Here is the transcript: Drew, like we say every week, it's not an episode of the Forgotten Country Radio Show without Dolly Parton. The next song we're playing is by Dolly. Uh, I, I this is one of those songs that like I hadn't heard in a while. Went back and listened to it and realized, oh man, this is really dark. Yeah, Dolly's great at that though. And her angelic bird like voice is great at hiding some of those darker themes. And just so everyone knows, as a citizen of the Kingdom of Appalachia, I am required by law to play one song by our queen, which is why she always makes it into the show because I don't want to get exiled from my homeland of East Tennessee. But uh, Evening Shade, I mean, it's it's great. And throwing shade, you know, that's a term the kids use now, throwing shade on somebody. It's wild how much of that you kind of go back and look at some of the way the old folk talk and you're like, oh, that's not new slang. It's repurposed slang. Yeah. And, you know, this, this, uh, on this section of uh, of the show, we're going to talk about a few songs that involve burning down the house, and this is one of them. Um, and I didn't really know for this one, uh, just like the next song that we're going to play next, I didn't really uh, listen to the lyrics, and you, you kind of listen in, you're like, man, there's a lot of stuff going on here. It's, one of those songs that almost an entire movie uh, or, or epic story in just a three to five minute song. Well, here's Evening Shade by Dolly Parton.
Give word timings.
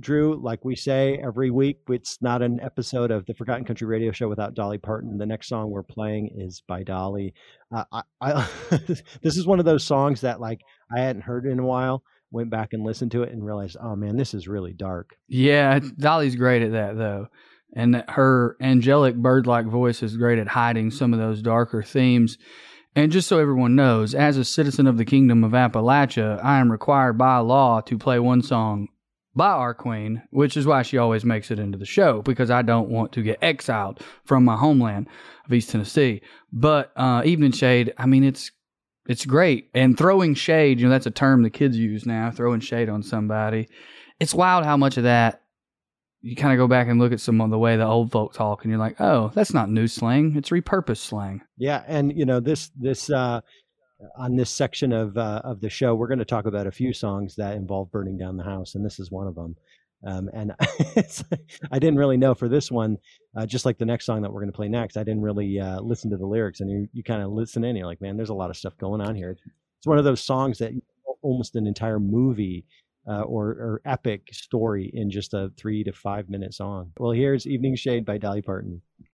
Drew, 0.00 0.40
like 0.42 0.64
we 0.64 0.74
say 0.74 1.20
every 1.22 1.50
week, 1.50 1.80
it's 1.88 2.18
not 2.20 2.42
an 2.42 2.58
episode 2.60 3.10
of 3.10 3.26
the 3.26 3.34
Forgotten 3.34 3.64
Country 3.64 3.86
Radio 3.86 4.12
Show 4.12 4.28
without 4.28 4.54
Dolly 4.54 4.78
Parton. 4.78 5.18
The 5.18 5.26
next 5.26 5.48
song 5.48 5.70
we're 5.70 5.82
playing 5.82 6.30
is 6.36 6.62
by 6.66 6.82
Dolly. 6.82 7.34
Uh, 7.74 7.84
I, 7.92 8.02
I 8.20 8.48
this 9.22 9.36
is 9.36 9.46
one 9.46 9.58
of 9.58 9.64
those 9.64 9.84
songs 9.84 10.22
that 10.22 10.40
like 10.40 10.60
I 10.94 11.00
hadn't 11.00 11.22
heard 11.22 11.46
in 11.46 11.58
a 11.58 11.64
while. 11.64 12.02
Went 12.32 12.50
back 12.50 12.72
and 12.72 12.84
listened 12.84 13.10
to 13.12 13.24
it 13.24 13.32
and 13.32 13.44
realized, 13.44 13.76
oh 13.82 13.96
man, 13.96 14.16
this 14.16 14.34
is 14.34 14.46
really 14.46 14.72
dark. 14.72 15.16
Yeah, 15.28 15.80
Dolly's 15.98 16.36
great 16.36 16.62
at 16.62 16.72
that 16.72 16.96
though. 16.96 17.26
And 17.74 18.04
her 18.08 18.56
angelic 18.60 19.16
bird 19.16 19.46
like 19.46 19.66
voice 19.66 20.02
is 20.02 20.16
great 20.16 20.38
at 20.38 20.48
hiding 20.48 20.90
some 20.90 21.12
of 21.12 21.18
those 21.18 21.42
darker 21.42 21.82
themes. 21.82 22.38
And 22.96 23.12
just 23.12 23.28
so 23.28 23.38
everyone 23.38 23.76
knows, 23.76 24.14
as 24.14 24.36
a 24.36 24.44
citizen 24.44 24.88
of 24.88 24.96
the 24.96 25.04
Kingdom 25.04 25.44
of 25.44 25.52
Appalachia, 25.52 26.42
I 26.42 26.58
am 26.58 26.72
required 26.72 27.18
by 27.18 27.38
law 27.38 27.80
to 27.82 27.96
play 27.96 28.18
one 28.18 28.42
song 28.42 28.88
by 29.34 29.48
our 29.48 29.74
queen, 29.74 30.22
which 30.30 30.56
is 30.56 30.66
why 30.66 30.82
she 30.82 30.98
always 30.98 31.24
makes 31.24 31.50
it 31.50 31.58
into 31.58 31.78
the 31.78 31.84
show 31.86 32.22
because 32.22 32.50
I 32.50 32.62
don't 32.62 32.88
want 32.88 33.12
to 33.12 33.22
get 33.22 33.38
exiled 33.42 34.00
from 34.24 34.44
my 34.44 34.56
homeland 34.56 35.08
of 35.46 35.52
East 35.52 35.70
Tennessee. 35.70 36.22
But 36.52 36.92
uh, 36.96 37.22
Evening 37.24 37.52
Shade, 37.52 37.94
I 37.96 38.06
mean, 38.06 38.24
it's 38.24 38.50
it's 39.06 39.26
great. 39.26 39.70
And 39.74 39.96
throwing 39.96 40.34
shade, 40.34 40.78
you 40.78 40.86
know, 40.86 40.90
that's 40.90 41.06
a 41.06 41.10
term 41.10 41.42
the 41.42 41.50
kids 41.50 41.76
use 41.76 42.06
now, 42.06 42.30
throwing 42.30 42.60
shade 42.60 42.88
on 42.88 43.02
somebody. 43.02 43.68
It's 44.20 44.34
wild 44.34 44.64
how 44.64 44.76
much 44.76 44.98
of 44.98 45.04
that 45.04 45.42
you 46.22 46.36
kind 46.36 46.52
of 46.52 46.58
go 46.58 46.68
back 46.68 46.88
and 46.88 47.00
look 47.00 47.12
at 47.12 47.20
some 47.20 47.40
of 47.40 47.50
the 47.50 47.58
way 47.58 47.76
the 47.76 47.86
old 47.86 48.12
folk 48.12 48.34
talk 48.34 48.62
and 48.62 48.70
you're 48.70 48.78
like, 48.78 49.00
oh, 49.00 49.32
that's 49.34 49.54
not 49.54 49.70
new 49.70 49.86
slang. 49.86 50.36
It's 50.36 50.50
repurposed 50.50 50.98
slang. 50.98 51.40
Yeah. 51.56 51.82
And, 51.86 52.16
you 52.16 52.26
know, 52.26 52.40
this, 52.40 52.70
this, 52.78 53.08
uh, 53.08 53.40
on 54.16 54.36
this 54.36 54.50
section 54.50 54.92
of 54.92 55.16
uh, 55.16 55.40
of 55.44 55.60
the 55.60 55.70
show, 55.70 55.94
we're 55.94 56.08
going 56.08 56.18
to 56.18 56.24
talk 56.24 56.46
about 56.46 56.66
a 56.66 56.72
few 56.72 56.92
songs 56.92 57.34
that 57.36 57.54
involve 57.56 57.90
burning 57.90 58.18
down 58.18 58.36
the 58.36 58.44
house, 58.44 58.74
and 58.74 58.84
this 58.84 58.98
is 58.98 59.10
one 59.10 59.26
of 59.26 59.34
them. 59.34 59.56
Um, 60.06 60.30
and 60.32 60.54
I 61.72 61.78
didn't 61.78 61.98
really 61.98 62.16
know 62.16 62.34
for 62.34 62.48
this 62.48 62.70
one, 62.70 62.96
uh, 63.36 63.44
just 63.44 63.66
like 63.66 63.76
the 63.76 63.84
next 63.84 64.06
song 64.06 64.22
that 64.22 64.32
we're 64.32 64.40
going 64.40 64.52
to 64.52 64.56
play 64.56 64.68
next, 64.68 64.96
I 64.96 65.04
didn't 65.04 65.22
really 65.22 65.60
uh, 65.60 65.80
listen 65.80 66.10
to 66.10 66.16
the 66.16 66.26
lyrics, 66.26 66.60
and 66.60 66.70
you, 66.70 66.88
you 66.92 67.02
kind 67.02 67.22
of 67.22 67.30
listen 67.30 67.64
in, 67.64 67.76
you're 67.76 67.86
like, 67.86 68.00
man, 68.00 68.16
there's 68.16 68.30
a 68.30 68.34
lot 68.34 68.50
of 68.50 68.56
stuff 68.56 68.76
going 68.78 69.00
on 69.00 69.14
here. 69.14 69.32
It's, 69.32 69.86
one 69.86 69.98
of 69.98 70.04
those 70.04 70.20
songs 70.20 70.58
that 70.58 70.72
almost 71.22 71.56
an 71.56 71.66
entire 71.66 71.98
movie 71.98 72.64
uh, 73.08 73.22
or, 73.22 73.48
or 73.48 73.82
epic 73.86 74.28
story 74.32 74.90
in 74.92 75.10
just 75.10 75.34
a 75.34 75.50
three 75.56 75.82
to 75.84 75.92
five 75.92 76.28
minute 76.28 76.54
song. 76.54 76.92
Well, 76.98 77.12
here's 77.12 77.46
Evening 77.46 77.76
Shade 77.76 78.04
by 78.04 78.18
Dolly 78.18 78.42
Parton. 78.42 78.82